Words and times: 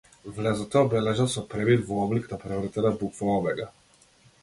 Влезот 0.37 0.77
е 0.77 0.79
обележан 0.85 1.29
со 1.35 1.45
премин 1.53 1.85
во 1.91 2.01
облик 2.07 2.27
на 2.35 2.43
превртена 2.47 2.97
буква 3.05 3.33
омега. 3.39 3.73